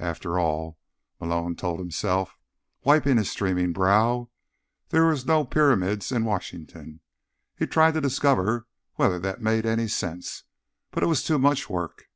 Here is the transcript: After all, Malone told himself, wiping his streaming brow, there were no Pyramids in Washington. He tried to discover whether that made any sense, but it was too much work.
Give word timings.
After 0.00 0.40
all, 0.40 0.76
Malone 1.20 1.54
told 1.54 1.78
himself, 1.78 2.36
wiping 2.82 3.16
his 3.16 3.30
streaming 3.30 3.72
brow, 3.72 4.28
there 4.88 5.04
were 5.04 5.16
no 5.24 5.44
Pyramids 5.44 6.10
in 6.10 6.24
Washington. 6.24 6.98
He 7.56 7.64
tried 7.64 7.94
to 7.94 8.00
discover 8.00 8.66
whether 8.94 9.20
that 9.20 9.40
made 9.40 9.64
any 9.66 9.86
sense, 9.86 10.42
but 10.90 11.04
it 11.04 11.06
was 11.06 11.22
too 11.22 11.38
much 11.38 11.70
work. 11.70 12.06